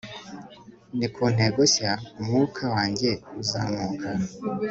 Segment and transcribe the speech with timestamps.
[0.97, 3.09] ni ku ntego nshya umwuka wanjye
[3.41, 4.09] uzamuka